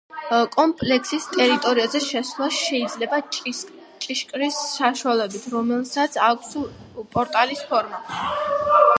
კომპლექსის 0.53 1.25
ტერიტორიაზე 1.33 1.99
შესვლა 2.05 2.47
შეიძლება 2.59 3.19
ჭიშკრის 4.05 4.57
საშუალებით, 4.69 5.45
რომელსაც 5.57 6.17
აქვს 6.29 6.57
პორტალის 7.17 7.61
ფორმა. 7.73 8.01